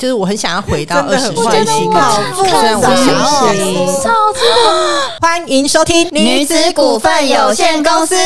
[0.00, 4.10] 就是我很想要回到二十岁的心好态，虽然我想要超
[5.20, 8.16] 欢迎收听女子股份有限公司。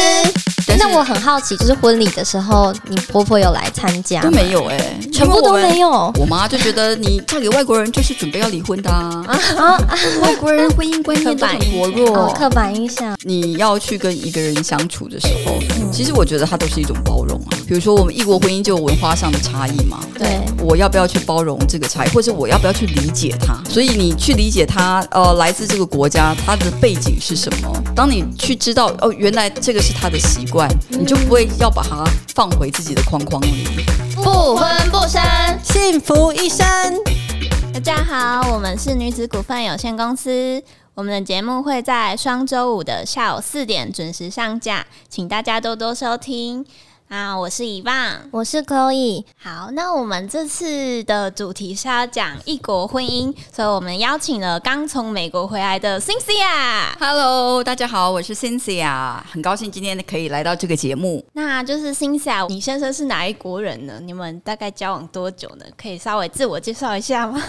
[0.67, 4.31] 但那我很好奇，就是婚礼的时候，你婆婆有来参加都？
[4.31, 6.13] 没有哎、全部都没有。
[6.19, 9.25] 我妈就觉得你嫁给外国人就是准备要离婚的啊，
[9.57, 9.79] 啊
[10.21, 12.35] 外国人婚姻观念都很薄 哦，弱。
[12.35, 13.17] 刻板印象。
[13.23, 15.55] 你要去跟一个人相处的时候，
[15.93, 17.57] 其实我觉得它都是一种包容啊。
[17.67, 23.63] 比如说我们异国婚姻就有文化上的差异嘛，对，我要不要去包容这个差异，或者我要不要去理解他？
[23.71, 27.73] 所以你去理解他，呃，来自这个国家，他的背景是什么？
[27.95, 30.54] 当你去知道哦，原来这个是他的习惯，
[30.89, 33.67] 你就不会要把它放回自己的框框里。
[34.15, 35.21] 不婚不生。
[35.65, 36.65] 幸福一生。
[37.73, 40.63] 大家好，我们是女子股份有限公司。
[40.95, 46.65] 我们的节目会在双周五的下午四点准时上架，请大家多多收听。
[47.15, 47.95] 啊，我是以棒。
[48.33, 56.89] 我是 Chloe，好，那我们这次的主题是要讲异国婚姻，所以我们邀请了刚从美国回来的 Cynthia。
[56.99, 61.25] Hello，大家好，我是 Cynthia，很高兴今天可以来到这个节目。
[61.35, 64.01] 那就是 Cynthia，你先生是哪一国人呢？
[64.03, 65.65] 你们大概交往多久呢？
[65.81, 67.41] 可以稍微自我介绍一下吗？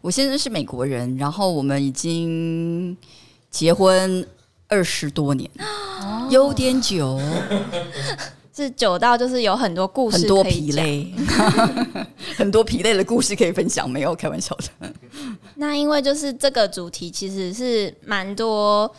[0.00, 2.96] 我先生是美国人，然后我们已经
[3.48, 4.26] 结婚
[4.66, 5.48] 二十多年，
[6.30, 7.20] 有点久，
[8.54, 10.44] 是久到就是有很多故事很多。
[10.44, 11.12] 疲累，
[12.36, 14.92] 很多疲累的故事可以分享，没有开玩笑的。
[15.56, 18.90] 那因为就是这个主题其实是蛮多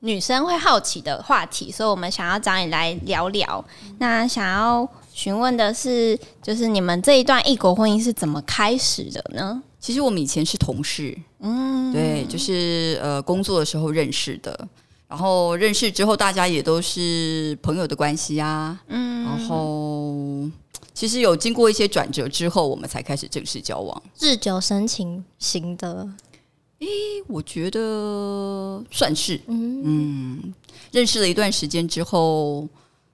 [0.00, 3.62] 女生会好奇的话题，所以我们想要找你来聊聊。
[3.98, 9.62] 那想要询问的是，就是你们这一段异国婚姻是怎么开始的呢？
[9.78, 14.66] 其实我们以前是同事，嗯，对，就是呃工作的时候认识的，
[15.08, 20.50] 然后认识之后大家也都是朋友的关系啊，嗯，然后
[20.92, 24.02] 其实有经过一些转折之后，我们才开始正式交往。
[24.18, 26.08] 日久生情型的。
[27.28, 30.52] 我觉得算是，嗯
[30.90, 32.68] 认识了一段时间之后，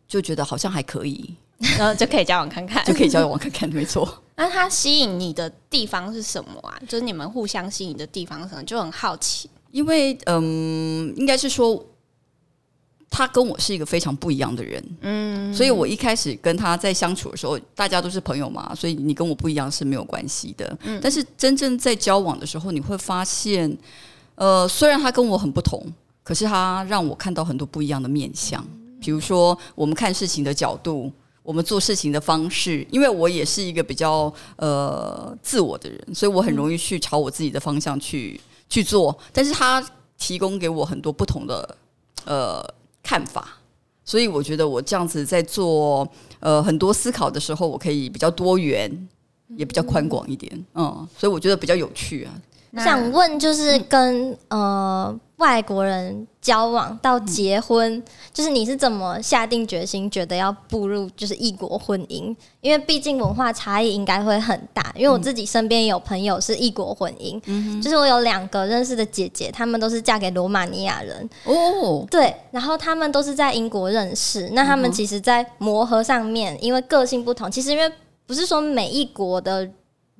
[0.09, 1.37] 就觉得好像还可以，
[1.79, 2.93] 然后就可以交往看看就。
[2.93, 4.23] 可以交往看看，没错。
[4.34, 6.81] 那他吸引你的地方是什么啊？
[6.89, 8.62] 就是你们互相吸引的地方是什么？
[8.65, 9.49] 就很好奇。
[9.70, 11.84] 因为嗯，应该是说
[13.08, 20.78] 他跟我是一个非常不一样的人，嗯，所以我一开始跟他在相处的时候，大家都是朋友嘛，所以你跟我不一样是没有关系的。
[21.00, 23.76] 但是真正在交往的时候，你会发现，
[24.34, 25.84] 呃，虽然他跟我很不同，
[26.22, 28.64] 可是他让我看到很多不一样的面相，
[29.00, 31.10] 比如说我们看事情的角度。
[31.42, 38.38] 我们做事情的方式，因为我也是一个比较呃自我的人，所以我很容易去朝我自己的方向去
[38.70, 39.14] 去做。
[39.31, 39.84] 但是他
[40.16, 41.76] 提供给我很多不同的
[42.25, 42.64] 呃
[43.03, 43.48] 看法，
[44.04, 46.08] 所以我觉得我这样子在做
[46.38, 49.08] 呃很多思考的时候，我可以比较多元，
[49.56, 50.64] 也比较宽广一点。
[50.75, 52.32] 嗯，所以我觉得比较有趣啊。
[52.70, 58.03] 那想问，就是跟、呃外国人交往到结婚，
[58.33, 62.34] 就是你是怎么下定决心，觉得要步入就是异国婚姻？
[62.61, 64.93] 因为毕竟文化差异应该会很大。
[64.95, 67.41] 因为我自己身边有朋友是异国婚姻，
[67.83, 74.50] 就是我有两个认识的姐姐，她们都是嫁给罗马尼亚人，哦，对，然后她们都是在英国认识。
[74.53, 77.91] 那她们其实，在磨合上面，因为个性不同，其实因为
[78.27, 79.67] 不是说每一国的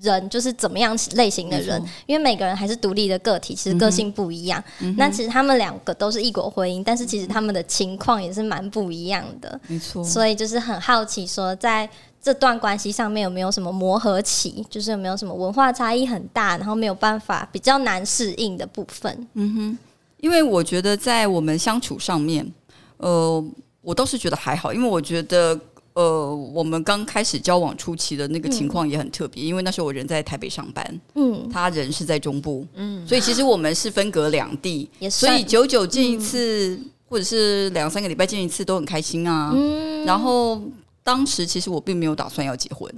[0.01, 4.63] 人就是怎么样类型的人，因为每个人还是独立的个体，其实个性不一样。
[4.97, 9.61] 那其实他们两个都是异国婚姻，但是其实他们的情况也是蛮不一样的。
[9.67, 10.03] 没错。
[10.03, 11.89] 所以就是很好奇，说在
[12.23, 19.29] 这段关系上面有没有什么磨合期，就是有没有什么文化差异很大，然后没有办法比较难适应的部分。
[19.35, 19.79] 嗯哼
[20.19, 22.51] 因为我觉得在我们相处上面，
[22.97, 23.45] 呃，
[23.83, 25.59] 我倒是觉得还好，因为我觉得。
[25.93, 39.51] 呃，我们刚开始交往初期的那个情况也很特别，因为那时候我人在台北上班，嗯，他人是在中部，嗯，所以其实我们是分隔两地，所以久久见一次，或者是两三个礼拜见一次都很开心啊。
[39.53, 40.05] 嗯。
[40.05, 40.63] 然后
[41.03, 42.89] 当时其实我并没有打算要结婚，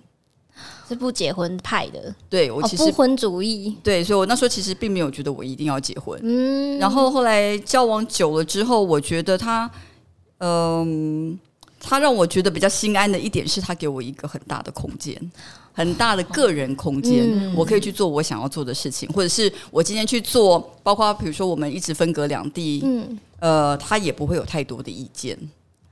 [0.86, 6.20] 是不结婚派的，哦，对我其实、不婚主义，对，所以我那时候其实并没有觉得我一定要结婚。
[6.22, 9.68] 嗯，然后后来交往久了之后，我觉得他，
[10.38, 11.38] 嗯、
[11.84, 15.20] 他让我觉得比较心安的一点是他给我一个很大的空间。
[15.74, 25.34] 很大的个人空间，嗯我可以去做我想要做的事情，或者是我今天去做，包括比如说我们一直分隔两地，嗯，呃，他也不会有太多的意见，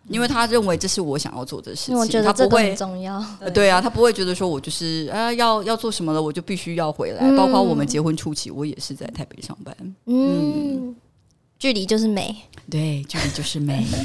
[0.06, 3.24] 因为他认为这是我想要做的事因为我情，觉得这个他不会很重要。
[3.40, 7.22] 呃，对啊，他不会觉得说我就是啊要要做什么了，我就必须要回来。
[7.22, 9.74] 嗯包括我们结婚初期，我也是在台北上班。
[10.04, 10.94] 嗯，
[11.58, 12.36] 距离就是美。
[12.68, 13.86] 对，距离就是美。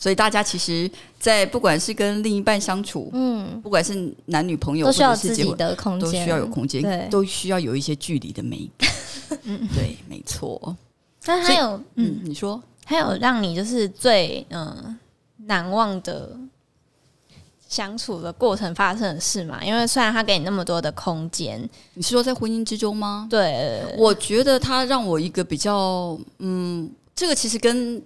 [0.00, 8.90] 所以大家其实在不管是跟另一半相处，嗯，不管是男女朋友都需要或者是自己的空间，都需要有空对间，都需要有一些距离的美感。
[9.42, 10.74] 嗯， 对，没错。
[11.22, 14.98] 但还有嗯，嗯，你说还有让你就是最嗯、呃
[15.46, 16.36] 难忘的
[17.68, 19.64] 相处的过程发生的事嘛？
[19.64, 21.60] 因为虽然他给你那么多的空间，
[21.94, 23.26] 你是说在婚姻之中吗？
[23.30, 28.00] 对，我觉得他让我一个比较，嗯，这个其实跟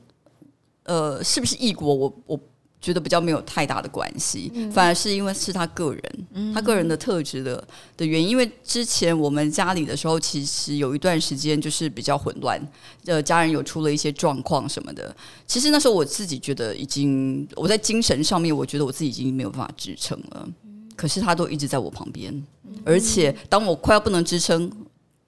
[0.85, 2.41] 呃是不是异国，我我
[2.81, 7.67] 觉得比较没有太大的关系，反而是因为是他个人，他个人的特质的
[7.97, 8.29] 的原因。
[8.29, 12.61] 因为之前我们家里的时候，其实有一段时间就是比较混乱，
[13.07, 15.17] 呃，家人有出了一些状况什么的。
[15.47, 20.47] 其实那时候我自己觉得已经，我在精神上面，我觉得我自己已经没有办法支撑了。
[20.95, 22.47] 可是他都一直在我旁边，
[22.85, 24.71] 而且当我快要不能支撑，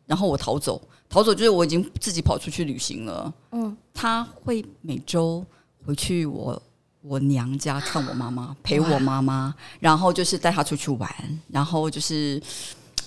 [0.05, 3.33] 然后我逃走，逃走就是我已经自己跑出去旅行了。
[3.53, 5.45] 嗯，他会每周
[5.85, 6.61] 回去我
[7.03, 11.09] 我娘家看我妈妈， 陪我妈妈，然后就是带她出去玩，
[11.49, 12.43] 然后就是。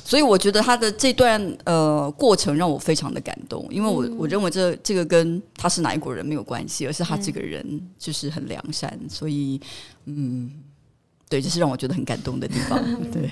[0.02, 9.62] 所以我觉得他的这段呃过程让我非常的感动，因为我、我认为这这个跟他是哪一国人没有关系，而是他这个人就是很良善，所以
[10.06, 10.50] 嗯，
[11.30, 12.84] 对，这是让我觉得很感动的地方。
[13.12, 13.30] 对，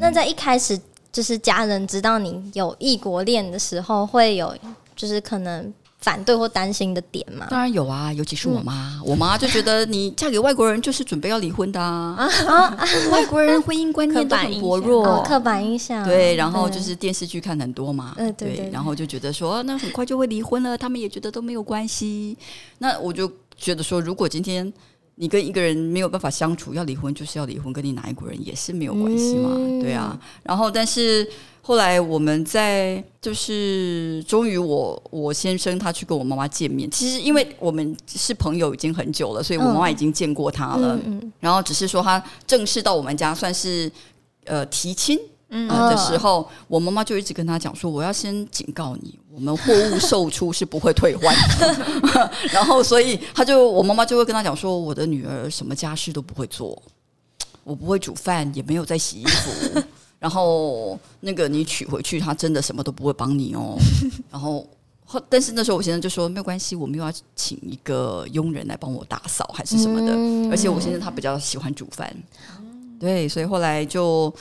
[0.00, 0.76] 那在一开始，
[1.12, 4.56] 就是家人知道你有异国恋的时候，会有
[4.96, 7.46] 就是可能反对或担心的点吗？
[7.50, 12.78] 当然有啊，尤其是我妈，我妈就觉得你嫁给外国人就是准备要离婚的啊，啊
[13.10, 16.02] 外国人婚姻观念都很薄弱，哦， 刻板印象。
[16.04, 22.36] 对，然后就是电视剧看很多嘛，嗯对对对然后就觉得说啊那很快就会离婚了，他们也觉得都没有关系。
[22.78, 24.72] 那我就觉得说，如果今天
[25.16, 30.18] 你跟一个人没有办法相处，要离婚就是要离婚，跟你哪一国人也是没有关系嘛，嗯对啊。
[30.42, 31.28] 然后，但是
[31.60, 40.96] 后来我们在就是终于我我先生他去跟我妈妈见面，其实因为我们是朋友已经很久了，所以我妈妈已经见过他了。
[40.96, 43.90] 嗯嗯然后只是说他正式到我们家算是
[44.44, 45.18] 呃提亲。
[45.54, 52.30] 嗯呃的时候，我妈妈就一直跟他讲说：“我要先警告你，我们货物售出是不会退换的。
[52.52, 56.80] ”然后，所以他就我妈妈就会跟他讲说：“我的女儿什么家事都不会做，
[57.64, 59.82] 我不会煮饭，也没有在洗衣服。
[60.20, 63.76] 然后那个你娶回去，他真的什么都不会帮你哦。
[64.30, 64.66] 然后，
[65.04, 70.12] 后但是那时候我先生就说没有关系，我们又要请一个佣人来帮我打扫还是什么的。
[70.14, 72.14] 嗯而且我先生他比较喜欢煮饭，
[73.00, 74.32] 对，所以后来就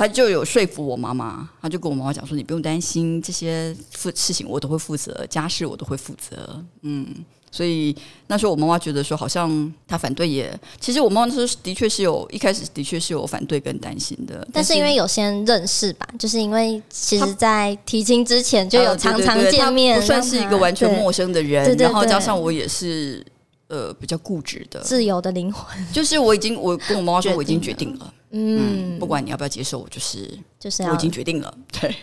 [0.00, 7.06] 他就有说服我妈妈，他就跟我妈妈讲说：“你不用担心这些负事情，我都会负责，家事我都会负责。”嗯，
[7.50, 7.94] 所以
[8.26, 23.22] 那时候我妈妈觉得说，好像他反对也，其实我妈妈那时候的确是有一开始的确是有反对跟担心的，但是因为有先认识吧，就是因为其实，在提亲之前就有呃常常见面，算是一个完全陌生的人，然后加上我也是
[23.68, 25.76] 呃比较固执的，自由的灵魂。
[25.92, 31.94] 就是我已经我跟我妈妈说我已经决定了，嗯，嗯，不管你要不要接受，我就是就是要我已经决定了， 对，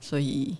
[0.00, 0.56] 所以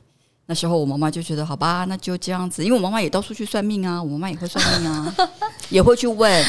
[0.47, 5.15] 那时候我妈妈就觉得好吧，那就这样子，因为我妈妈也到处去算命啊，我妈妈也会算命啊，
[5.71, 6.45] 也会去问，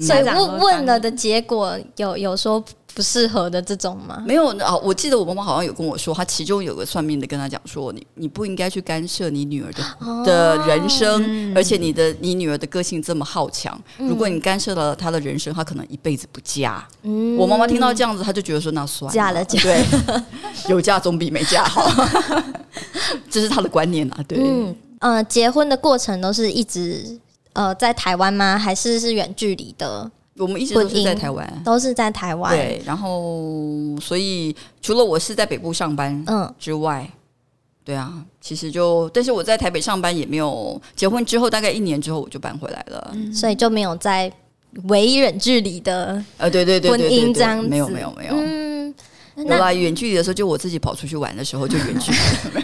[0.00, 2.64] 所以问问了的结果有有说
[2.94, 4.22] 不适合的这种吗？
[4.26, 16.86] 没有啊，我记得我妈妈好像有跟我说，她其中有个算命的跟她讲说，你你不应该去干涉你女儿的哦的人生，而且你的你女儿的个性这么好强，如果你干涉了她的人生，她可能一辈子不嫁。
[17.02, 19.84] 嗯我妈妈听到这样子，她就觉得说那算了嫁了嫁对，
[20.68, 21.88] 有嫁总比没嫁好，
[23.30, 24.38] 这是她的观念啊，对。
[24.40, 27.18] 嗯呃，结婚的过程都是一直
[27.54, 28.58] 呃在台湾吗？
[28.58, 30.10] 还是是远距离的？
[30.42, 37.08] 我们一直都是在台湾，都是在台湾。，对，然后所以除了我是在北部上班嗯，之外，
[37.84, 44.32] 对啊，其实就但是我在台北上班也没有结婚之后大概一年之后我就搬回来了，所以就没有在
[44.84, 47.68] 唯一远距离的呃，对对对婚姻对这样子。
[47.68, 48.59] 没有没有没有，嗯。
[49.42, 52.62] 有那啦，远距离的时候就我自己跑出去玩的时候就远距离，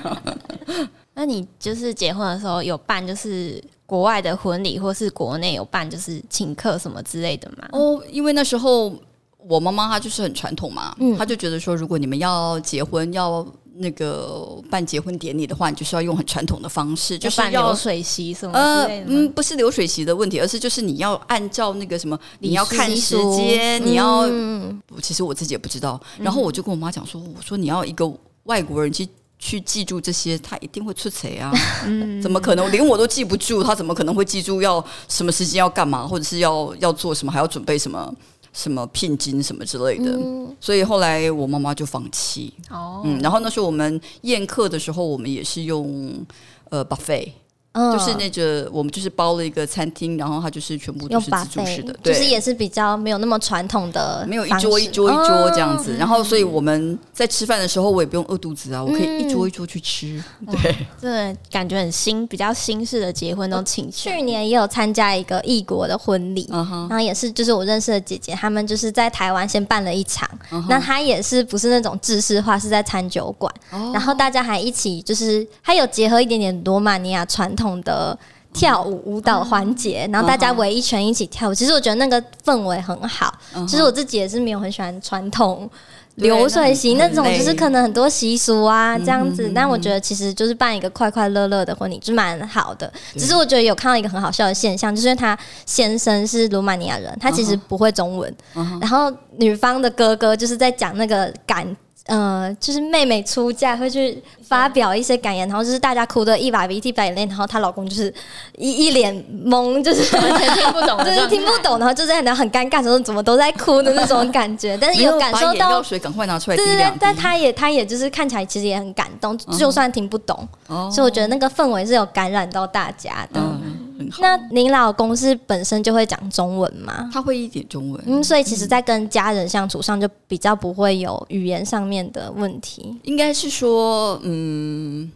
[1.15, 7.69] 那你就是结婚的时候有办就是国外的婚礼，或是国内有办就是请客什么之类的吗？
[7.73, 8.95] 哦，因为那时候
[9.39, 13.47] 我妈妈她就是很传统嘛，嗯她就觉得说，如果你们要结婚要
[13.79, 18.59] 那个办结婚典礼的话，你就是要用很传统的方式，就是办要流水席什么？
[19.07, 26.01] 嗯，不是流水席的问题，而是就是你要按照那个什么，你要看时间，你要，嗯其实我自己也不知道。
[26.19, 28.11] 然后我就跟我妈讲说，我说你要一个
[28.45, 29.07] 外国人去
[29.39, 31.53] 去记住这些，他一定会出错啊，
[32.23, 38.13] 怎么可能连我都记不住，他怎么可能会记住要什么时间要干嘛，或者是要要做什么，还要准备什么
[38.57, 40.19] 什么聘金什么之类的。
[40.59, 46.25] 所以后来我妈妈就放弃，哦，嗯，然后那时候我们宴客的时候，我们也是用
[46.71, 47.31] 呃 buffet。
[47.77, 47.93] 嗯。
[47.93, 55.93] 就是那个我们就是包了一个餐厅，然后它就是全部都是自助式的，就对，是也是比较没有那么传统的，没有一桌一桌一桌这样子。
[55.93, 59.21] 哦然后，所以我们在吃饭的时候，我也不用饿肚子啊，我可以嗯。
[59.21, 60.23] 一桌一桌去吃。
[60.51, 73.91] 对，这感觉很新，比较新式的结婚都请假去年也有参加一个异国的婚礼，嗯，然后也是就是我认识的姐姐，她们就是在台湾先办了一场，嗯那她也是不是那种制式化，是在餐酒馆，哦。
[73.93, 78.19] 然后大家还一起就是还有结合一点点罗马尼亚传统的。
[78.53, 81.55] 跳舞舞蹈环节，然后大家围一圈一起跳舞。
[81.55, 83.31] 其实我觉得那个氛围很好。
[83.55, 85.69] 嗯其实我自己也是没有很喜欢传统
[86.15, 89.53] 流水席那种，就是可能很多习俗啊嗯这样子嗯。
[89.53, 92.91] 但我觉得其实就是办一个快快乐乐的婚礼，就蛮好的。
[93.15, 101.77] 只是我觉得有看到一个很好笑的现象，就是他先生是罗马尼亚人，他其实不会中文，嗯然后女方的哥哥就是在讲那个感。
[102.07, 108.13] 呃，就是妹妹出嫁会去发表一些感言，然后就是大家哭的一把鼻涕一把眼泪，然后她老公就是
[108.57, 109.13] 一一脸
[109.45, 116.93] 懵，就是完全听不懂 就是听不懂，然后就在那很尴尬，说怎么都在哭的那种感觉，但是有感受到，水赶快拿出来对对。
[117.01, 123.41] 但他也他也就是看起来其实也很感动，就算听不懂，哦所以我觉得那个氛围是有感染到大家的。
[123.41, 124.19] 嗯，很好。
[124.21, 127.09] 那您老公是本身就会讲中文吗？
[127.13, 132.97] 他会一点中文，嗯，所以其实，在跟家人相处上就比较不会有语言上面的问题。
[133.03, 135.11] 应该是说，嗯，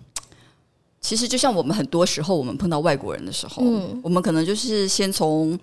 [1.01, 5.59] 其实就像我们很多时候我们碰到外国人的时候，嗯我们可能就是先从。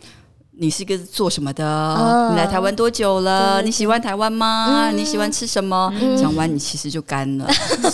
[0.60, 1.64] 你是一个做什么的？
[1.64, 3.62] 啊你来台湾多久了？
[3.62, 4.90] 你喜欢台湾吗？
[4.90, 5.94] 嗯你喜欢吃什么？
[6.02, 7.48] 嗯讲完你其实就干了。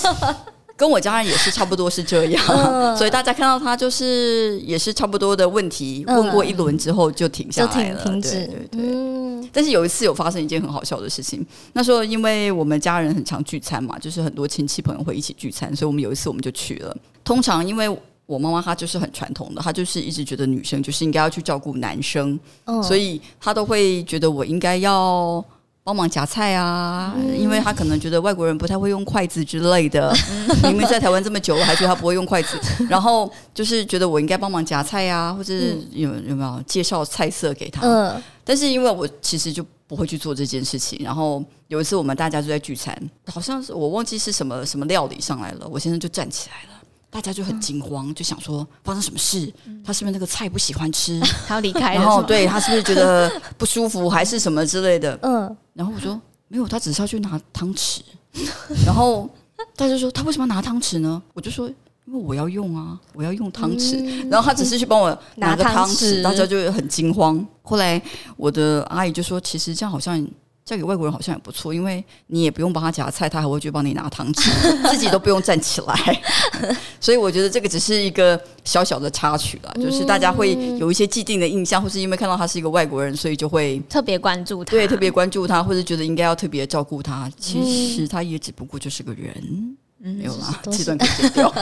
[0.75, 8.81] 跟我家人也是差不多是这样，嗯 所以大家看到他就是也是差不多的问题，嗯问过一轮之后就停下来了，对停止对，对。
[8.81, 16.95] 嗯但是有一次有发生一件很好笑的事情，那时候因为我们家人很常聚餐嘛，就是很多亲戚朋友会一起聚餐，所以我们有一次我们就去了。
[17.23, 17.87] 通常因为
[18.25, 25.43] 我妈妈她就是很传统的，她就是一直觉得女生就是应该要去照顾男生，嗯所以她都会觉得我应该要。
[25.83, 30.15] 帮忙夹菜啊，因为他可能觉得外国人不太会用筷子之类的。
[30.63, 32.57] 明明在台湾这么久了，还觉得他不会用筷子，
[32.89, 37.81] 然后就是觉得我应该帮忙夹菜啊，或者是有有没有介绍菜色给他。
[37.85, 42.93] 嗯但是因为我其实就不会去做这件事情，然后有一次我们大家就在聚餐，
[43.27, 46.82] 好像是我忘记是什么什么料理上来了，我先生就站起来了。
[47.13, 49.53] 大家就很惊慌，就想说发生什么事？
[49.85, 51.19] 他是不是那个菜不喜欢吃？
[51.47, 55.17] 他要离开了，然后对他是不是觉得不舒服，还是什么之类的？
[55.21, 57.99] 嗯然后我说没有，他只是要去拿汤匙。
[58.83, 59.29] 然后
[59.75, 61.21] 大家说他为什么要拿汤匙呢？
[61.35, 61.67] 我就说
[62.05, 64.27] 因为我要用啊，我要用汤匙。
[64.29, 67.45] 然后他只是去帮我拿个拿汤匙大家就很惊慌。
[67.61, 68.01] 后来
[68.35, 70.27] 我的阿姨就说，其实这样好像。
[70.65, 74.49] 嫁给外国人好像也不错，因为你也不用帮他夹菜，他还会去帮你拿汤匙，
[74.89, 76.21] 自己都不用站起来。
[77.01, 87.29] 所以我觉得这个只是一个小小的插曲啦，就是大家会有一些既定的印象，或是因为看到他是一个外国人，所以就会特别关注他，对，特别关注他，或者觉得应该要特别照顾他。
[87.37, 91.53] 其实他也只不过就是个人，没有啦，这段可以剪掉。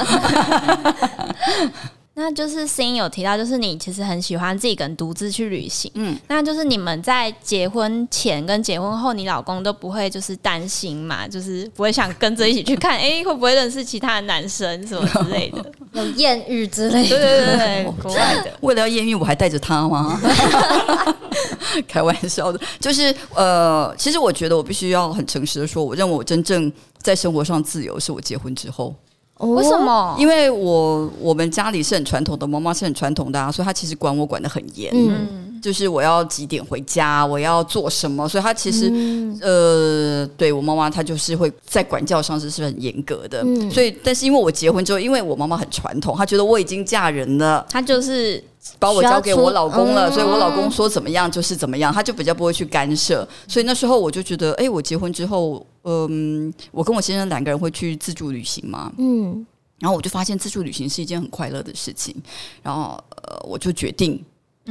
[2.13, 15.65] 那就是心有提到，就是你其实很喜欢自己跟独自去旅行，嗯嗯，那就是你们在结婚前跟结婚后，你老公都不会就是担心嘛，就是不会想跟着一起去看，哎、会不会认识其他的男生什么之类的？
[15.93, 17.25] 有艳遇之类对的。
[17.25, 20.19] 对对对， 国外的，为了要艳遇，我还带着他吗？
[21.87, 28.93] 开玩笑的，就是呃，其实我觉得我必须要很诚实的说，我认为我真正在生活上自由是我结婚之后，
[29.41, 29.77] 为什？
[29.77, 30.15] 么？
[30.17, 34.91] 因为我我们家里是很传统的，妈妈是很传统的啊，所以她其实管我管的很严。
[34.93, 43.43] 嗯就是我要几点回家，我要做什么，所以他其实、嗯呃，对我妈妈她就是会在管教上是是很严格的。
[43.45, 48.43] 嗯所以，但是因为我结婚之后，因为我妈妈很传统，她觉得我已经嫁人了，她就是
[48.79, 53.27] 把我交给我老公了，所以我老公说怎么样就是怎么样，他就比较不会去干涉。
[53.47, 59.45] 所以那时候我就觉得，哎、我结婚之后，嗯，我跟我先生两个人会去自助旅行嘛，嗯
[59.79, 62.15] 然后我就发现自助旅行是一件很快乐的事情，
[62.61, 64.23] 然后呃，我就决定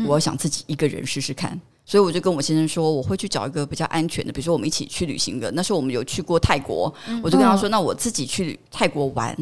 [0.06, 1.58] 我想自己一个人试试看。
[1.84, 5.50] 所以我就跟我先生说，我会去找一个比较安全的，比如说我们一起去旅行的。
[5.52, 9.36] 那时候我们有去过泰国，我就跟他说，那我自己去泰国玩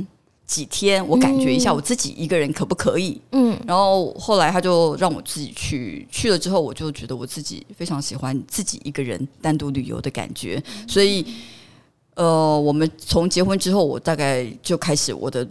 [0.47, 3.21] 几天，我感觉一下我自己一个人可不可以？
[3.33, 11.27] 嗯然后后来他就让我自己去，去了之后我就觉得我自己非常喜欢自己一个人单独旅游的感觉，所以
[12.15, 15.47] 呃，我们从结婚之后，我大概就开始我的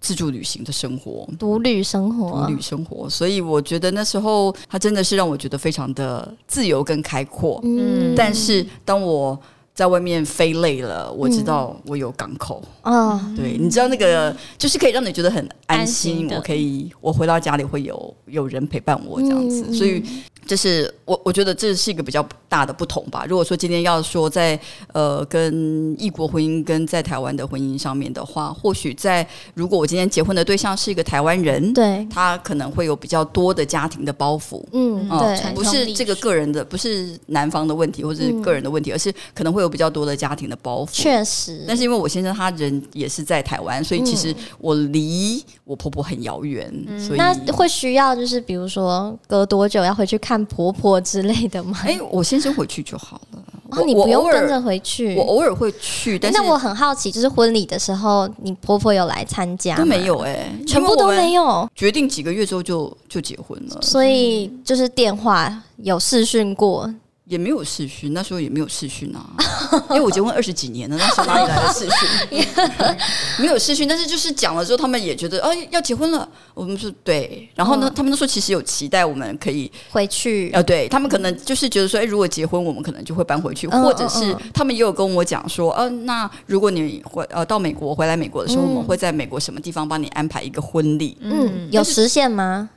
[0.00, 1.28] 自助旅行的生活。
[1.38, 7.60] 独旅生活独，旅生活，所以我觉得那时候他真的是让我觉得非常的自由跟开阔。
[7.62, 9.38] 嗯但是当我
[9.80, 12.62] 在外面飞累了，我知道我有港口。
[12.82, 20.04] 嗯，对，你知道那个就是可以让你觉得很安安心，我可以我回到家里会有有人陪伴我这样子，嗯所以
[20.46, 23.24] 这是我我觉得这是一个比较大的不同吧。
[23.26, 24.58] 如果说今天要说在
[24.92, 34.62] 呃跟异国婚姻跟在台湾的婚姻上面的话，或许在如果我今天结婚的对象是一个台湾人，对，他可能会有比较多的家庭的包袱。
[34.72, 40.88] 嗯，嗯对，不是这个个人的，不是男方的问题或是个人的问题，而是可能会有比较多的家庭的包袱。
[40.92, 51.78] 确实，但是因为我先生他人也是在台湾，所以其实我离我婆婆很遥远，所以那会需要就是比如说隔多久要回去看婆婆之类的吗？
[51.86, 53.42] 哎、我先生回去就好了。
[53.86, 55.14] 你不用跟着回去。
[55.14, 61.44] 我偶尔会去，但是那我很好奇，就是婚礼的时候，你婆婆有来参加都没吗，有哎、全部都没有。
[61.44, 66.92] 有，决定几个月之后就就结婚了，所以就是电话有视讯过，
[67.30, 69.24] 也没有视讯，那时候也没有视讯啊，
[69.90, 72.44] 因为我结婚二十几年了，那时候哪里来的视讯？
[73.38, 77.94] 没有视讯，但是就是讲了之后，他们也觉得哎要结婚了，我们说对，然后呢，嗯。
[77.94, 80.50] 他们都说其实有期待我们可以回去。
[80.50, 92.70] 啊，对他们可能就是觉得说，哎，如果结婚，我们可能就会搬回去，嗯或者是嗯他们也有跟我讲说，呃，那如果你回呃到美国回来美国的时候，嗯我们会在美国什么地方帮你安排一个婚礼，嗯，有实现吗？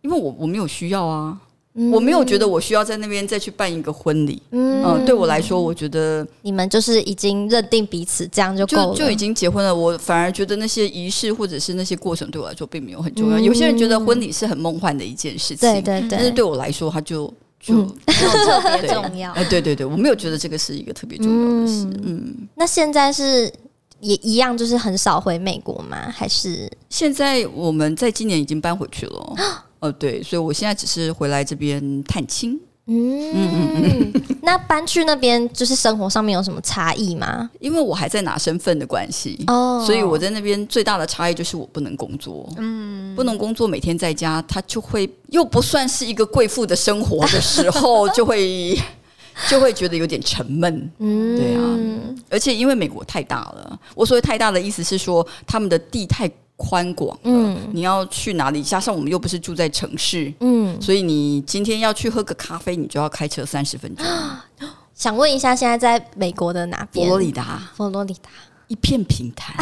[0.00, 1.36] 因为我我没有需要啊，
[1.74, 8.66] 嗯我没有觉得我需要在那边再去办一个婚礼，嗯嗯、对我来说，我觉得你们就是已经认定彼此，这样就。
[8.66, 13.38] 就就已经结婚了，我反而觉得那些仪式或者是那些过程对我来说并没有很重要。
[13.38, 17.84] 嗯有些人觉得婚礼是很梦幻的一件事情，对对对，但是对我来说，它就就。
[18.06, 19.32] 特别 对重要。
[19.32, 21.86] 哎，对对对，我没有觉得这个是一个特别重要的事。
[22.02, 23.52] 嗯，那现在是
[24.00, 26.10] 也一样，就是很少回美国吗？
[26.10, 29.34] 还是现在我们在今年已经搬回去了。
[29.80, 34.22] 呃，对，所以我现在只是回来这边探亲，嗯嗯嗯？
[34.42, 37.50] 那搬去那边就是生活上面有什么差异吗？
[37.60, 48.74] 因为我还在拿身份的关系，哦所以我在那边最大的差异就是我不能工作，嗯，不能工作，每天在家，他就会又不算是一个贵妇的生活的时候，就会
[49.48, 50.90] 就会觉得有点沉闷。
[50.98, 51.62] 嗯对啊
[52.30, 58.60] 而且因为美国太大了，我所谓太大的意思是说，他们的地太宽广了，嗯你要去哪里？
[58.60, 64.04] 加上我们又不是住在城市，嗯，所以你今天要去喝个咖啡，你就要开车三十分钟。
[64.92, 67.06] 想问一下，现在在美国的哪边？
[67.06, 68.28] 佛罗里达佛罗里达。
[68.66, 69.56] 一片平坦，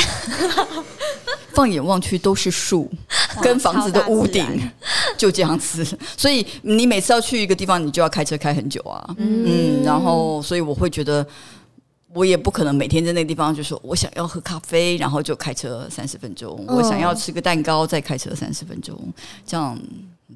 [1.54, 2.90] 放眼望去都是树
[3.40, 4.44] 跟房子的屋顶
[5.16, 5.87] 就这样子。
[6.16, 9.14] 所以你每次要去一个地方，你就要开车开很久啊。
[9.18, 11.24] 嗯，然后所以我会觉得。
[12.16, 18.98] 我也不可能每天在那个地方就说我想要喝咖啡，然后就开车三十分钟；嗯我想要吃个蛋糕，再开车三十分钟。
[19.46, 19.79] 这样，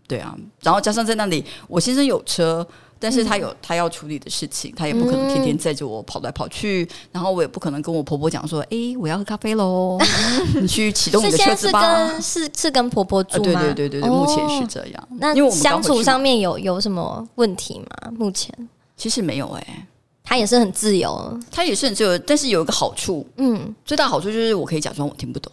[0.07, 0.37] 对啊。
[0.63, 2.67] 然后加上在那里，我先生有车，
[2.99, 6.87] 但是他有他要处理的事情，他也不可能天天载着我跑来跑去。
[7.11, 9.99] 然后我也不可能跟我婆婆讲说：“诶，我要喝咖啡喽，
[10.61, 11.81] 你去启动你的车子吧。
[12.09, 13.61] 跟是是跟婆婆”啊，住吗？
[13.63, 15.09] 对对对对对，目前是哦这样。
[15.19, 18.13] 那因为我们相处上面有有什么问题吗？
[18.19, 18.53] 目前
[18.97, 19.87] 其实没有哎、
[20.31, 25.51] 他也是很自由，他也是很自由，但是有一个好处，嗯，最大好处就是我可以假装我听不懂。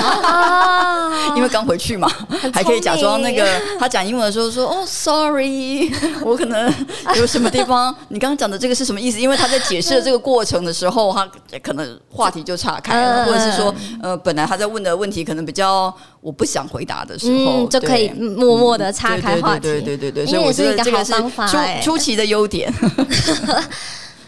[0.00, 2.08] 啊 因为刚回去嘛，
[2.54, 3.44] 还可以假装那个
[3.80, 5.90] 他讲英文的时候说哦，sorry，
[6.22, 6.72] 我可能
[7.16, 9.18] 有什么地方，你刚刚讲的这个是什么意思？
[9.18, 11.28] 因为他在解释这个过程的时候，他
[11.60, 19.62] 可能话题就岔开了，嗯或者是说呃，本来他在问的问题可能比较我不想回答的时候，嗯，就可以默默的岔开话题。
[19.62, 22.72] 对对对对对所以我觉得这个是出出奇的优点。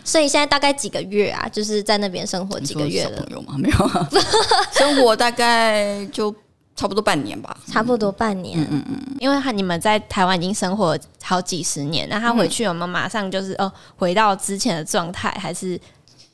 [0.04, 1.48] 所以现在大概几个月啊？
[1.50, 3.54] 就是在那边生活几个月了你说小，朋友吗？
[3.58, 4.08] 没有啊，
[4.72, 6.32] 生活大概就
[6.76, 7.56] 差不多半年吧。
[7.66, 8.60] 差不多半年。
[8.70, 15.80] 嗯嗯因为他你们在台湾已经生活好几十年，那他回去有没有马上就是哦回到之前的状态，还是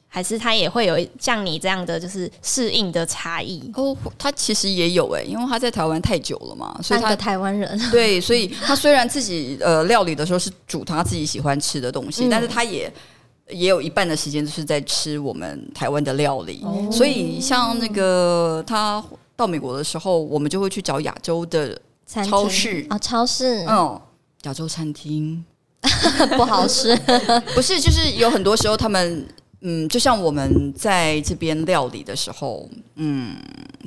[0.08, 3.70] 还是他也会有像你这样的就是适应的差异？
[3.76, 12.92] 哦，他其实也有哎、因为他在台湾太久了嘛，所以他半个台湾人， 对，所以他虽然自己呃料理的时候是煮他自己喜欢吃的东西，嗯但是他也
[13.52, 16.60] 也有一半的时间就是在吃我们台湾的料理。
[16.64, 19.02] 哦所以像那个他
[19.36, 24.00] 到美国的时候，我们就会去找亚洲的超市啊，超市嗯
[24.44, 25.44] 亚洲餐厅，
[26.36, 26.96] 不好吃。
[27.54, 29.26] 不是就是有很多时候他们。
[29.62, 33.36] 嗯，就像我们在这边料理的时候，嗯，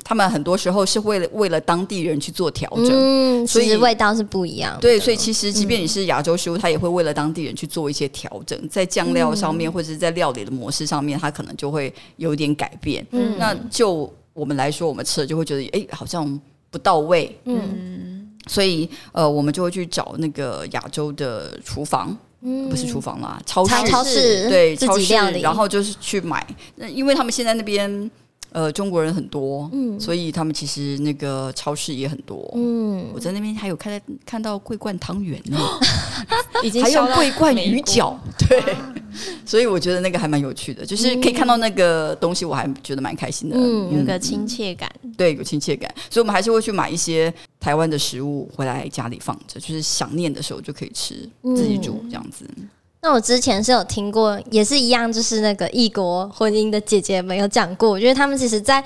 [0.04, 4.80] 他们很多时候是为了为了当地人去做调整，嗯，所以味道是不一样的。
[4.80, 13.04] 对，所以其实即便你是亚洲食物，它也会为了当地人去做一些调整，在酱料上面或者是在料理的模式上面，它可能就会有点改变。
[13.10, 22.16] 嗯那就我们来说，我们吃了就会觉得，哎，好像不到位，嗯所以呃，我们就会去找那个亚洲的厨房。
[22.44, 28.10] 嗯不是厨房啦，超市超超市对超市，然后就是去买，那因为他们现在那边
[28.52, 32.48] 呃中国人很多，嗯所以他们其实那个超市也很多。
[32.54, 35.58] 嗯我在那边还有看到看到桂冠汤圆呢，
[36.62, 38.14] 已经还有桂冠鱼饺，
[38.48, 38.62] 对，
[39.46, 43.56] 所以我觉得那个还蛮有趣的，就是可以看到那个东西，我还觉得蛮开心的。
[43.58, 44.90] 嗯有个亲切感。
[45.16, 52.44] 对，有亲切感，所以我们还是会去买一些台湾的食物回来家里放着，就是想念的时候就可以吃，自己煮这样子。
[53.00, 58.82] 那我之前是有听过，也是一样，就是那个异国婚姻的姐姐们有讲过，我觉得他们其实在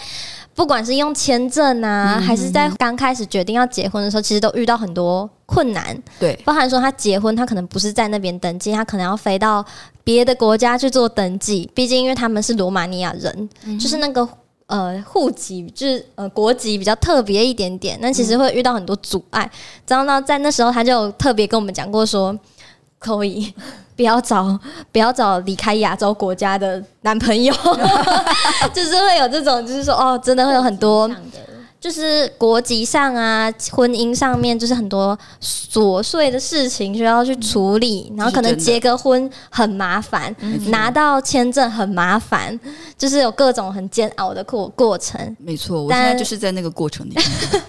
[0.54, 9.64] 不管是用签证啊，还是在刚开始决定要结婚的时候，其实都遇到很多困难，对，包含说他结婚，他可能不是在那边登记，他可能要飞到
[10.08, 14.26] 别的国家去做登记，毕竟因为他们是罗马尼亚人，就是那个。
[14.68, 19.50] 呃，户籍就是呃国籍比较特别一点点，那其实会遇到很多阻碍。
[19.86, 22.38] 然后呢，在那时候他就特别跟我们讲过说，
[22.98, 23.50] 可以
[23.96, 24.58] 不要找
[24.92, 27.50] 不要找离开亚洲国家的男朋友，
[28.74, 31.10] 就是会有这种，就是说哦，真的会有很多
[31.80, 40.34] 就是国籍上啊、婚姻上面，就是很多琐碎的事情需要去处理，然后可能结个婚很麻烦，
[40.66, 42.58] 拿到签证很麻烦，
[42.96, 45.36] 就是有各种很煎熬的过过程。
[45.38, 47.62] 没错，我现在就是在那个过程里面。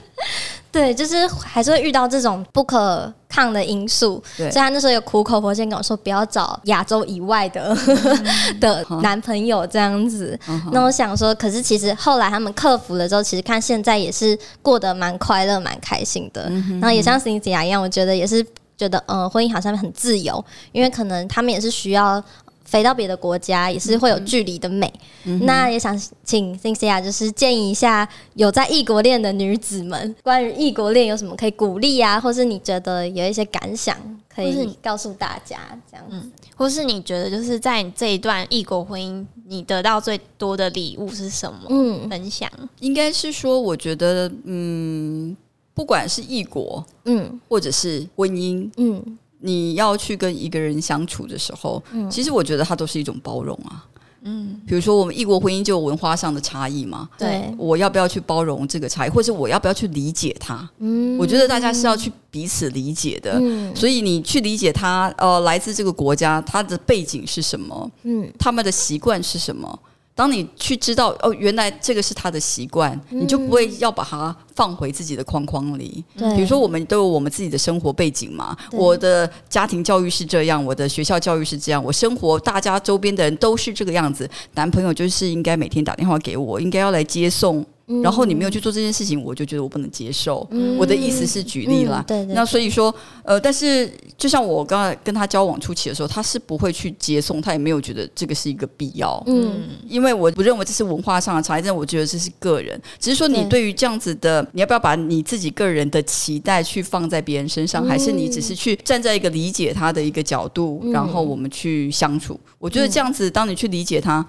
[0.71, 7.75] 对，就是还是会遇到这种不可抗的因素，所对以他那时候有苦口婆心跟我说，不要找亚洲以外的
[8.61, 10.39] 的男朋友这样子。
[10.71, 16.51] 那我想说，可是其实后来他们克服了之后，其实看现在也是过得蛮快乐、蛮开心的。
[16.79, 18.45] 然后也像 Cynthia 一样，我觉得也是
[18.77, 22.23] 觉得，嗯、婚姻好像很自由，因为可能他们也是需要。
[22.69, 24.93] 飞到别的国家也是会有距离的美，
[25.41, 33.97] 那也想请 Cynthia 就是建议一下有在异国恋的女子们，关于异国恋有什么可以鼓励啊，或是你觉得有一些感想
[34.33, 35.57] 可以告诉大家，
[35.89, 36.29] 这样子。
[36.55, 41.59] 或是你觉得就是在你这一段异国婚姻，你得到最多的礼物是什么？
[41.69, 42.47] 嗯分享。
[42.81, 45.35] 应该是说，我觉得，嗯，
[45.73, 53.85] 不管是异国嗯或者是婚姻，嗯你要去跟一个人相处的时候，嗯其实我觉得它都是一种包容啊。
[54.21, 60.69] 嗯，比如说我们异国婚姻就有文化上的差异嘛，对，我要不要去包容这个差异，或者我要不要去理解他？
[60.79, 63.39] 嗯我觉得大家是要去彼此理解的。
[63.39, 69.79] 嗯所以你去理解他，呃，来自这个国家，他的背景是什么，嗯他们的习惯是什么。
[70.19, 76.03] 当你去知道哦，原来这个是他的习惯，你就不会要把它放回自己的框框里。
[76.17, 78.53] 对，比如说，我们都有我们自己的生活背景嘛。
[78.73, 84.29] 我的家庭教育是这样，我的学校教育是这样，我生活大家周边的人都是这个样子。
[84.55, 87.65] 男朋友就是应该每天打电话给我，应该要来接送。
[88.01, 90.47] 然后你没有去做这件事情，我就觉得我不能接受。
[90.77, 99.21] 我的意思是举例啦嗯，对对那所以说，呃，但是就像我刚才跟他交往初期的时候，他是不会去接送，他也没有觉得这个是一个必要。
[99.27, 102.81] 嗯因为我不认为这是文化上的差异，但我觉得这是个人。
[102.99, 112.39] 只是说你对对于这样子的，你要不要把你自己个人的期待去放在别人身上，还是你只是去站在一个理解他的一个角度，然后我们去相处？
[112.57, 114.25] 我觉得这样子，当你去理解他。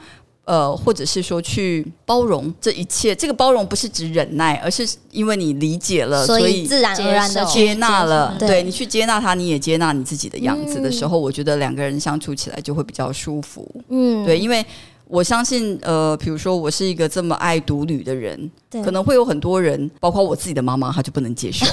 [0.50, 13.64] 呃，或者是说去包容这一切，这个包容不是指忍耐，而是因为你理解了，所所以以自然而然的接纳了，对对你去接纳他，你也接纳你自己的样子的时候，嗯我觉得两个人相处起来就会比较舒服。
[13.90, 14.24] 嗯。
[14.26, 14.66] 对，因为
[15.10, 18.50] 我相信，呃，比如说我是一个这么爱独旅的人，
[18.84, 21.66] 可能会有很多人，包括我自己的妈妈，她就不能接受。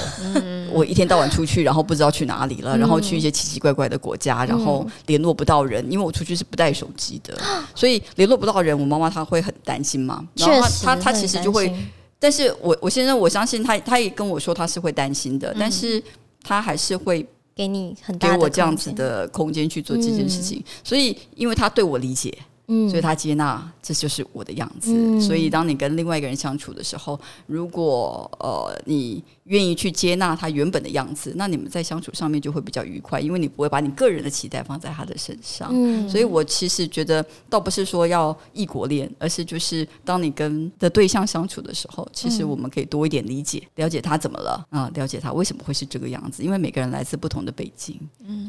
[0.71, 7.37] 我一天到晚出去，然后不知道去哪里了，然后去一些奇奇怪怪的国家，然后联络不到人，因为我出去是不带手机的，
[7.75, 10.27] 所以联络不到人，我妈妈她会很担心嘛。
[10.35, 11.73] 然后她她她其实就会
[12.19, 16.01] 但是我我先生我相信他，他也跟我说他是会担心的，但是
[16.41, 17.23] 他还是会
[17.55, 20.63] 给你很给大的我这样子，的空间去做这件事情。
[20.83, 22.35] 所以，因为他对我理解，
[22.67, 24.93] 嗯所以他接纳这就是我的样子。
[24.93, 35.69] 嗯所以，当你跟另外一个人相处的时候，如果呃你愿意去接纳他原本的样子，那你们在相处上面就会比较愉快，因为你不会把你个人的期待放在他的身上。
[35.71, 47.97] 嗯所以我其实觉得，倒不是说要异国恋，而是就是当你跟的对象相处的时候，其实我们可以多一点理解，了解他怎么了啊、了解他为什么会是这个样子，因为每个人来自不同的背景，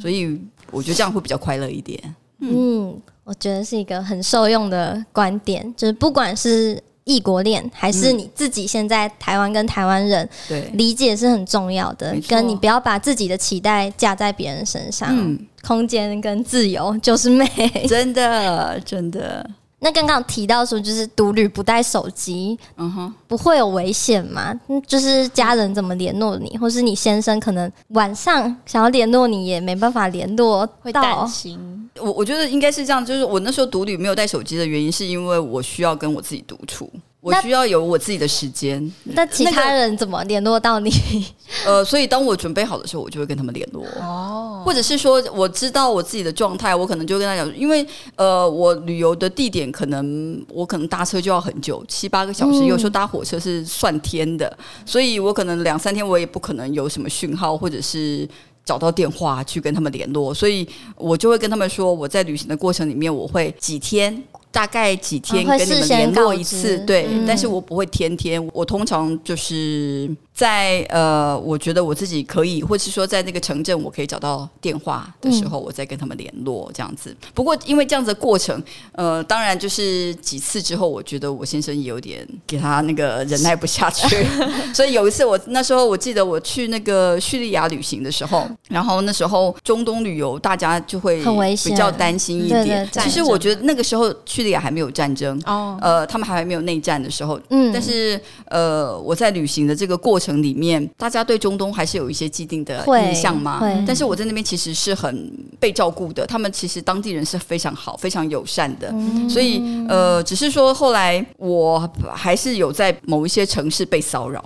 [0.01, 0.41] 所以
[0.73, 2.15] 我觉得这样会比较快乐一点。
[2.41, 2.97] 嗯，
[3.29, 15.11] 我觉得是一个很受用的观点，就是不管是异国恋，还是嗯你自己现在台湾跟台湾人对，理解是很重要的跟你不要把自己的期待架在别人身上。
[15.13, 17.47] 嗯，空间跟自由 就是美。
[17.87, 19.47] 真的真的，
[19.81, 24.59] 那刚刚提到说，就是独旅不带手机，嗯哼，不会有危险吗？
[24.69, 31.27] 嗯就是家人怎么联络你，或是你先生可能晚上想要联络你，也没办法联络会担到。
[31.27, 31.88] 心。
[32.01, 38.93] 我我觉得应该是这样，就是我那时候独旅没有带手机的原因，是因为我需要跟我自己独处，我需要有我自己的时间。
[39.05, 40.91] 那其他人怎么联络到你？
[41.67, 43.85] 呃，所以当我准备好的时候，我就会跟他们联络。
[44.01, 58.29] 哦，或者是说我知道我自己的状态，我可能就跟他讲，因为呃，我旅游的地点可能我可能搭车就要很久，七八个小时，嗯有时候搭火车是算天的，所以我可能两三天我也不可能有什么讯号，或者是。
[58.69, 77.15] 找到电话去跟他们联络，所以我就会跟他们说，我在旅行的过程里面，我会几天，大概几天跟你们联络一次，对，嗯但是我不会天天，我通常就是在呃，我觉得我自己可以，或是说在那个城镇我可以找到电话的时候，我再跟他们联络这样子。
[77.35, 78.61] 不过因为这样子的过程，
[78.93, 84.27] 呃，当然就是几次之后，我觉得我先生也有点给他那个忍耐不下去，
[84.73, 92.89] 所以有一次我那时候我记得我去那个叙利亚旅行的时候，然后那时候中东旅游大家就会很危险比较担心一对点。
[92.93, 103.59] 对其实我觉得那个时候叙利亚还没有战争，哦，呃，他们还没有内战的时候，嗯但是呃，我在旅行的这个过程里面，大家对中东还是有一些既定的印象嘛。
[103.59, 108.91] 会但是我在那边其实是很被照顾的，他们其实当地人是非常好、非常友善的。
[108.93, 114.45] 嗯所以呃，只是说后来我还是有在某一些城市被骚扰，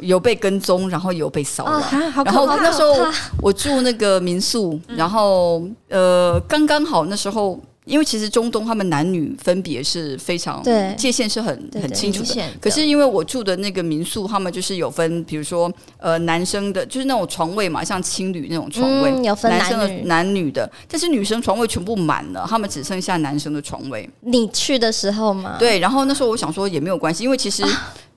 [0.00, 1.80] 有被跟踪，然后有被骚扰。
[2.24, 2.46] 然后！
[2.58, 3.06] 那时候
[3.40, 7.58] 我住那个民宿，然后呃，刚刚好那时候。
[7.84, 24.08] 因为其实中东他们男女分别是非常对界限是很很清楚的，可是因为我住的那个民宿，他们就是有分，比如说呃男生的，就是那种床位嘛，像青旅那种床位，嗯有分男生的男女男女的，但是女生床位全部满了，他们只剩下男生的床位。
[24.20, 27.64] 你去的时候吗？，对，然后那时候我想说也没有关系，因为其实。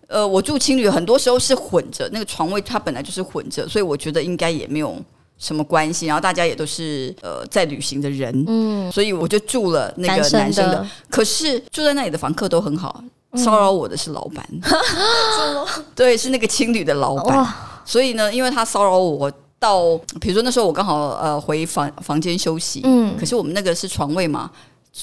[0.09, 4.95] 呃，我住青旅很多时候是混着，那个床位它本来就是混着，所以我觉得应该也没有
[5.43, 6.05] 什么关系。
[6.05, 10.75] 然后大家也都是呃在旅行的人，嗯，所以我就住了那个男生的。
[10.77, 14.47] 的，可是住在那里的房客都很好，嗯骚扰我的是老板，
[15.93, 17.45] 对，是那个青旅的老板。
[17.85, 19.29] 所以呢，因为他骚扰我
[19.59, 24.49] 到，比如说那时候我刚好呃回房房间休息，嗯可，是我们那个是床位嘛，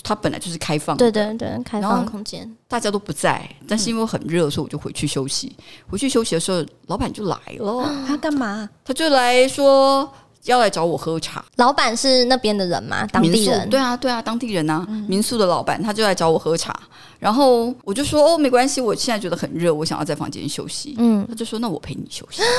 [0.02, 5.54] 它本来就是开放的，对对对，开放空间，大家都不在，但是因为很热，所以我就回去休息。
[5.90, 8.68] 回去休息的时候，老板就来了， 他干嘛？
[8.84, 10.10] 他就来说
[10.44, 11.44] 要来找我喝茶。
[11.56, 13.06] 老板是那边的人吗？
[13.12, 13.68] 当地人？
[13.68, 16.74] 对啊，对啊，当地人啊，民宿的老板他就来找我喝茶，
[17.18, 20.94] 然后我就说哦，没关系，我现在觉得很热，我想要在房间休息。
[20.98, 22.42] 嗯，他就说那我陪你休息。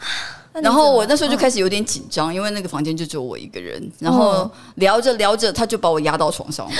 [0.62, 3.80] 然后我那时候就开始有点紧张，因为那个房间就只有我一个人。
[3.98, 6.72] 然后聊着聊着，他就把我压到床上，啊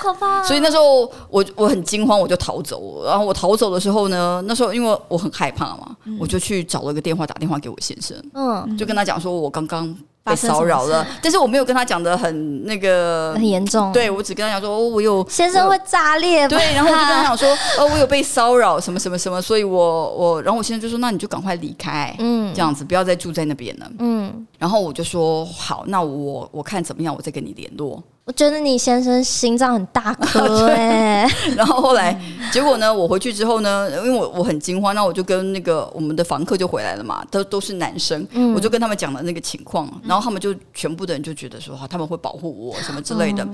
[0.00, 0.42] 可怕。
[0.44, 3.04] 所以那时候我我很惊慌，我就逃走。
[3.04, 16.56] 然后我逃走的时候呢，那时候因为我很害怕嘛，我就去找了个电话打电话给我先生，嗯，就跟他讲说我刚刚被骚扰了，但是我没有跟他讲的很那个很，严重。，对我只跟他讲说哦，我有先生会炸裂吧？
[16.56, 23.90] 对，然后我就跟他讲说，哦，我有被骚扰，什么什么什么，所以我我，然后我先生就说，那你就赶快离开，嗯这样子不要再住在那边了。
[24.00, 28.02] 嗯，然后我就说好，那我我看怎么样，我再跟你联络。
[28.26, 32.20] 我觉得你先生心脏很大颗 哎、然后后来
[32.52, 38.52] 结果呢，我回去之后呢，因为我我很惊慌，那我就跟那个我们的房客就回来了嘛，都都是男生，嗯。
[38.52, 43.46] 我就跟他们讲了那个情况，然后他们就全部的人就觉得说，好，他们会保护我什么之类的。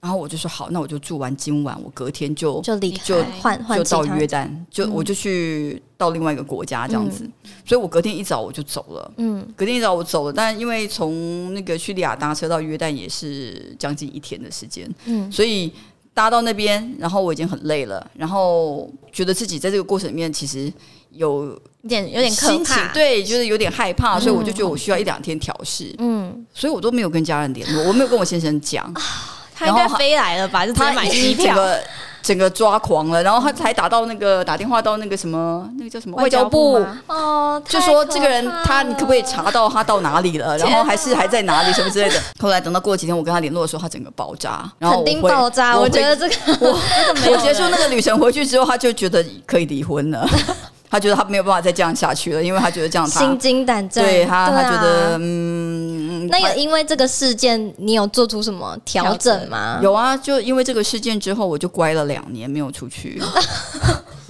[0.00, 3.04] 然后我就说好，那我就住完今晚，我隔天就就离开。
[3.04, 7.28] 就换换就到约旦，就、我就去到另外一个国家这样子，
[7.64, 9.12] 所以我隔天一早我就走了。
[9.16, 9.46] 嗯。
[9.56, 15.30] 隔天一早我走了，但因为从那个叙利亚搭车到约旦也是将近一天的时间，嗯。
[15.32, 15.72] 所以
[16.14, 20.72] 搭到那边，然后我已经很累了，然后觉得自己在这个过程里面其实
[21.10, 21.46] 有
[21.82, 28.92] 有点有点可心情怕，对，就是有点害怕，所以我就觉得我需要一两天调试，嗯，所以我都没有跟家人联络，我没有跟我先生讲，
[29.58, 30.64] 他应该飞来了吧？
[30.64, 31.54] 就直接他买机票。
[31.54, 31.78] 个
[32.20, 36.84] 整个抓狂了，然后他才打到那个打电话到那个什么那个叫什么外交交部。
[37.06, 40.58] 哦，就说这个人他，你可不可以查到他到哪里了？
[40.58, 42.20] 然后天还是还在哪里什么之类的。
[42.42, 45.76] 后来等到过了几天，我跟他联络的时候，他整个爆炸，然后肯定爆炸？
[45.76, 46.34] 我回觉得这个
[47.30, 50.28] 我 结束那个旅程回去之后，他就觉得可以离婚了，
[50.90, 54.04] 他觉得他没有办法再这样下去了，因为他觉得这样他心惊胆战。
[54.04, 55.87] 对他他啊觉得嗯，
[56.26, 59.78] 那有因为这个事件，你有做出什么调整吗？
[59.82, 63.22] 有啊，就因为这个事件之后，我就乖了两年没有出去。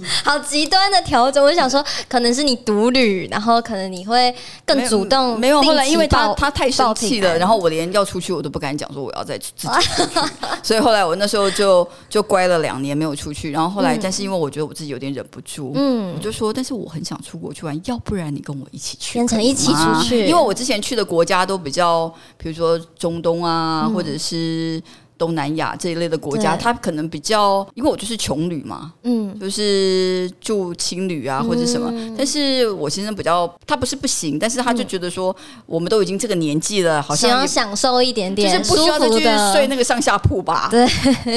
[0.23, 1.43] 好极端的调整。
[1.43, 4.33] 我想说，可能是你独旅，然后可能你会
[4.65, 5.39] 更主动。
[5.39, 9.89] 没有，后来因为他他太生气了，然后我连要出去我都不敢讲，说我要再自己出去，
[10.63, 13.51] 所以后来我那时候就就乖了两年没有出去。
[13.51, 24.81] 然后后来，但是因为我觉得我自己有点忍不住，嗯我就说，但是我很想出国去玩，要不然你跟我一起去，变成一起出去因为我之前去的国家都比较，比如说中东啊，或者是。
[25.19, 26.63] 东南亚这一类的国家，对。
[26.63, 31.93] 它可能比较，因为我就是穷旅嘛，嗯，就是住青旅啊或者什么。
[32.17, 40.69] 但是我先生比较，他不是不行，但是他就觉得说，我们都已经这个年纪了，好像也享受一点点就是不需要再去睡那个上下铺吧。
[40.71, 40.87] 对，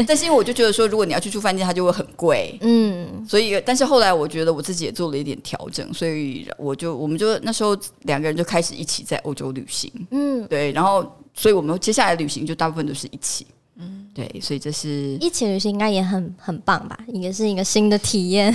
[0.07, 2.57] 但是因为我就觉得说，如果你要去住饭店，它就会很贵。
[2.63, 3.27] 嗯。
[3.29, 13.47] 所以，但是后来我觉得我自己也做了一点调整，所以我就我们就那时候两个人就开始一起在欧洲旅行，嗯，对，然后所以我们接下来旅行就大部分都是一起，
[13.83, 16.99] 嗯，对，所以这是一起旅行应该也很很棒吧？
[17.13, 18.55] 也是一个新的体验。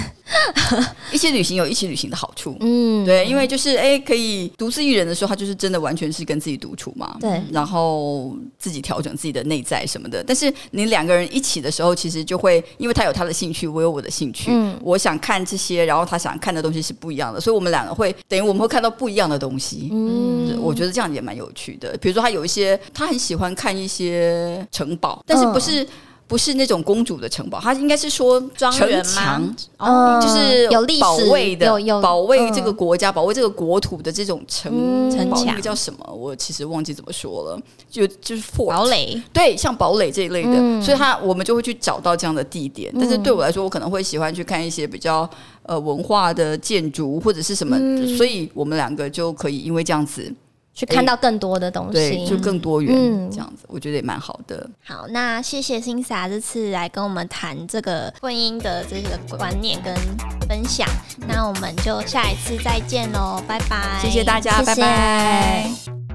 [1.12, 10.24] 一起旅行有一起旅行的好处，嗯，对，因为就是哎，可以独自一人的时候，他就是真的完全是跟自己独处嘛，对然后自己调整自己的内在什么的。
[10.24, 19.90] 但是你两个人一起的时候，其实就会因为他有他的兴趣，我有我的兴趣，嗯我想看这些，然后他想看的东西是不一样的，所以我们两个会等于我们会看到不一样的东西。
[19.92, 21.98] 嗯，我觉得这样也蛮有趣的。
[21.98, 25.88] 比如说，他有一些他很喜欢看一些城堡，但是不是、
[26.28, 29.04] 不是那种公主的城堡，它应该是说城庄园吗？
[29.04, 35.46] 墙，嗯就是有历史保卫的，有有保卫这个嗯国家、保卫这个国土的这种城城墙。
[35.46, 36.14] 那个叫什么？
[36.14, 40.82] 我其实忘记怎么说了，就就是 fort 堡垒，对，像堡垒这一类的，嗯。
[40.84, 42.94] 所以他我们就会去找到这样的地点。
[43.00, 45.30] 但是对我来说，我可能会喜欢去看一些比较
[45.64, 48.18] 呃文化的建筑或者是什么，嗯。
[48.18, 50.34] 所以我们两个就可以因为这样子，
[50.78, 52.38] 去看到更多的东对，西就。
[52.38, 54.70] 更多元、嗯这样子，我觉得也蛮好的。
[54.86, 59.92] 好，那谢谢辛莎这次来跟我们谈这个婚姻的这个观念跟
[60.48, 60.88] 分享，
[61.28, 66.07] 那我们就下一次再见喽，拜拜，谢谢大家，谢谢拜拜。